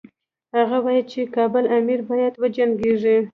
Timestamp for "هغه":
0.57-0.77